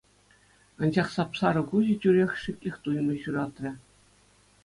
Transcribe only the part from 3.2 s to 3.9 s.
ҫуратрӗ.